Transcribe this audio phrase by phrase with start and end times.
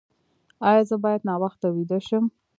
[0.69, 2.25] ایا زه باید ناوخته ویده شم؟